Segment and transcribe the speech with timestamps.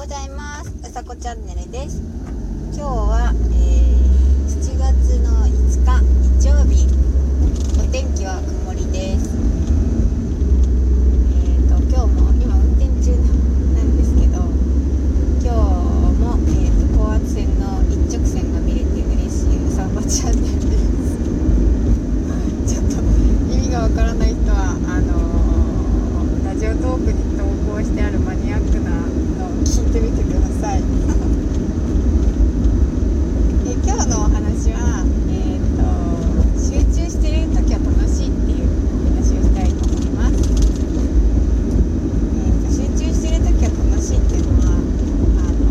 [0.00, 0.72] ございます。
[0.82, 2.00] うさこチャンネルです。
[2.72, 6.00] 今日は、えー、7月の5日
[6.40, 6.88] 日曜日。
[7.78, 13.12] お天気は曇りですえーと今日も今運転中
[13.76, 14.40] なんですけど
[15.44, 20.80] 今日も、えーと、高圧線の一直線が見れて嬉しいうさこチャンネルで
[22.64, 23.04] すちょっと
[23.52, 29.00] 意味がわからない人はあのー、ラジオトークに投稿してあるマニアックな
[29.70, 30.86] 聞いてみてくださいで
[33.86, 35.84] 今日のお話は、えーと、
[36.58, 38.68] 集中してる時は楽しいっていう
[38.98, 44.74] お話をしたいと思います、えーと、集中してる時は楽しいっていうのは
[45.38, 45.70] あの、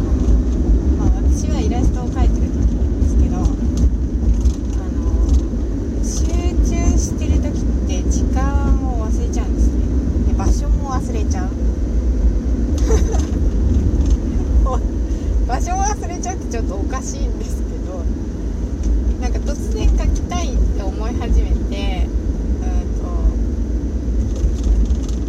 [0.95, 5.11] まあ、私はイラストを描いてる時なんですけどあの
[6.07, 6.23] 集
[6.71, 11.49] 中してる時って時間を忘れちゃうんですねで場所も忘れちゃう
[15.49, 18.03] 場所を忘れちゃってちょっとおかしいんですけど
[19.19, 23.05] なんか突然書きたいって思い始めてうんと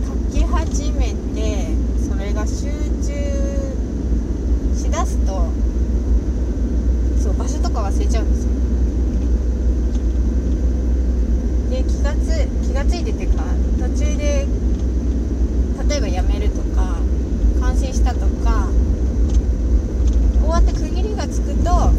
[0.07, 1.69] 書き始めて
[2.07, 2.67] それが集
[3.01, 3.13] 中
[4.77, 5.51] しだすと
[7.23, 8.51] そう場所とか忘れちゃうんですよ
[11.71, 13.45] で気がつ気がついててか
[13.79, 14.47] 途中で
[15.89, 16.99] 例えばやめるとか
[17.61, 18.69] 完成したとか
[20.51, 21.93] 終わって区切りがつくとあ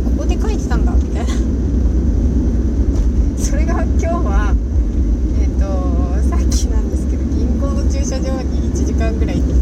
[0.00, 1.32] ここで書いてたんだみたいな
[3.36, 4.54] それが今日は
[5.36, 5.66] えっ、ー、と
[6.30, 9.54] さっきなんですけど銀行の駐車場に1時間ぐらい行って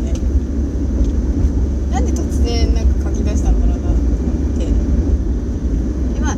[1.91, 3.99] なんで突然なんか書き出したんだろうなと思
[4.55, 4.67] って
[6.15, 6.37] でまあ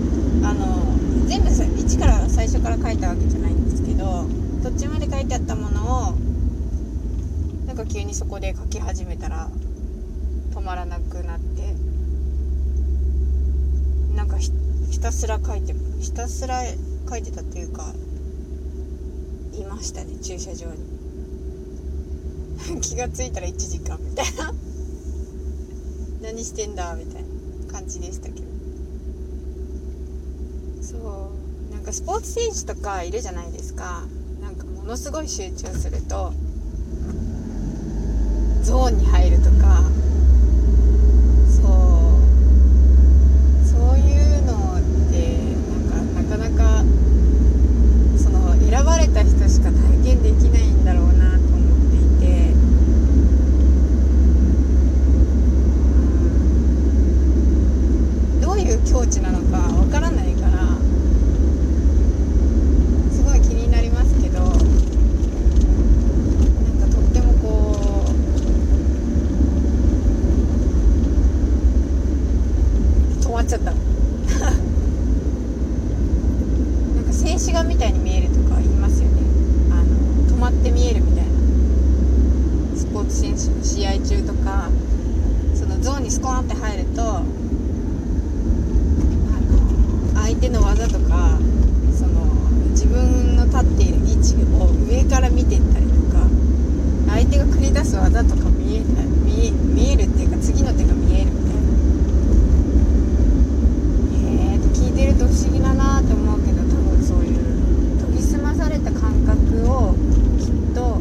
[0.48, 0.97] あの
[1.28, 4.25] 全部一から最初から書いたわけじゃないんですけど
[4.62, 6.16] 途中まで書いてあったものを
[7.66, 9.48] なんか急にそこで書き始めたら
[10.55, 11.75] 止まらなくなって
[14.14, 14.50] なんかひ
[15.00, 16.62] たすら書いてひたすら
[17.09, 17.94] 書いてたっていうか
[19.53, 20.98] いましたね駐車場に。
[22.82, 24.53] 気が付いたら1時間みたいな。
[26.22, 28.47] 何してんだみたいな感じでしたけど。
[30.82, 31.31] そ
[31.71, 31.72] う。
[31.72, 34.06] なんかスポーツ選手とかいるじゃないですか。
[34.41, 36.32] なんかものすごい集中すると
[38.68, 39.82] ゾーンに入るとか
[48.70, 52.52] 選ばれた人しか体験できないんだろうなと思っていて
[58.44, 60.76] どういう境地なのかわからないから
[63.10, 64.50] すごい気になりますけどなん
[66.78, 68.04] かとってもこ
[73.20, 73.78] う止まっちゃったな
[77.00, 79.22] んか静止画みたいに見えるとか言いますよね。
[79.71, 79.87] あの
[80.28, 81.31] 止まって見えるみたいな。
[82.76, 84.71] スポーツ選手の試合中とか
[85.54, 87.27] そのゾーンにスコーンって入るとあの
[90.22, 91.38] 相手の技とか
[91.98, 92.25] その
[92.71, 96.22] 自分の立っている位置を上から見ていったりとか
[97.09, 98.81] 相手が繰り出す技とか見え
[99.25, 101.59] 見見えるっていうか次の手が見えるみたいな。
[104.53, 107.37] えーと聞いてると不思議だなと思うけど多分そういう
[108.06, 109.94] 研ぎ澄まされた感覚を
[110.38, 111.00] きっと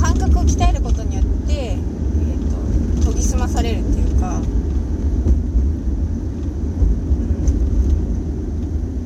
[0.00, 4.40] 感覚を鍛えることによって、えーと、研ぎ澄まされるっていうか、う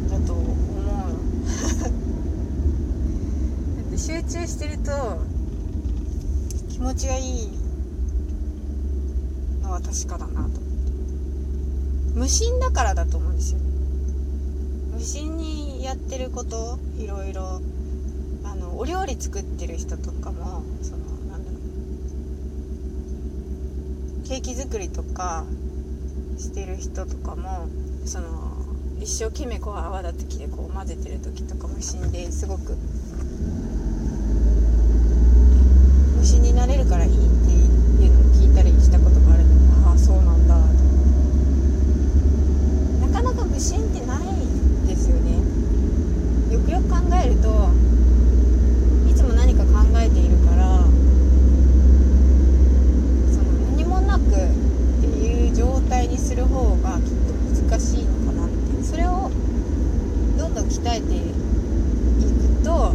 [0.07, 0.55] ん、だと思う
[3.77, 5.21] だって集中してると
[6.71, 7.51] 気持ちがいい
[9.63, 10.59] のは確かだなと。
[12.15, 13.59] 無心だからだと思うんですよ。
[14.95, 17.61] 無心にやってることいろいろ
[18.43, 21.59] あのお料理作ってる人とかもそのなんだろ
[24.25, 24.27] う。
[24.27, 25.45] ケーキ作りとか
[26.39, 27.69] してる人とかも
[28.07, 28.65] その
[28.99, 32.79] 一生懸命こう泡立て器でこう混ぜてる時とか無心ですごく
[36.21, 37.25] 無心になれるからいいって
[38.05, 40.55] いうのを聞いたりしたことがあるのでああそうなんだ
[43.07, 44.25] なかなか無心ってない
[44.87, 45.39] ですよね
[46.53, 47.71] よくよく考えると
[49.11, 50.85] いつも何か考えているから
[53.33, 54.27] その何もなくっ
[55.01, 57.15] ていう状態にする方がきっ
[57.65, 59.31] と難しいのかなってそれを
[60.37, 61.21] どんどん鍛えてい
[62.59, 62.93] くと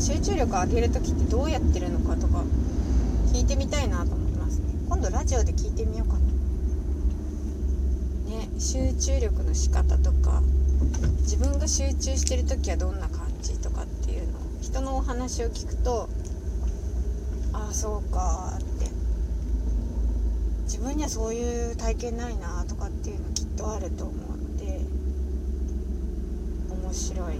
[0.00, 2.42] 集中力上げる時ってどうやってるのかとか
[3.32, 4.66] 聞いてみたいなと思ってますね。
[4.88, 6.20] 今度ラジオで聞いてみようかな。
[8.36, 10.42] ね集中力の仕方とか
[11.20, 16.08] 自分が集中してる時はどんな感じとかっていうの人のお話を聞くと
[17.52, 18.90] ああそうかって。
[20.64, 24.80] 自分にはそういう体験ないなとかっていうのきっとあると思うので
[26.70, 27.34] 面白いかな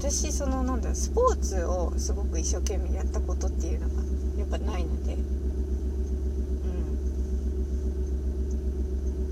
[0.00, 3.94] 私そのなんだスポーツをすごく一生懸命やったことっていうのが
[4.38, 5.14] やっぱないので。
[5.14, 5.16] う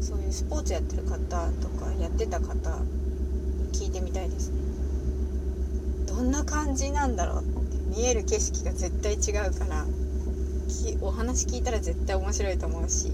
[0.01, 0.03] ん。
[0.03, 2.83] そういうスポーツやってる方とかやってた方
[3.73, 4.51] 聞いてみたいです。
[4.51, 4.57] ね
[6.07, 7.77] どんな感じなんだろうって。
[7.97, 9.87] 見える景色が絶対違うから。
[10.69, 13.13] きお話聞いたら絶対面白いと思うし。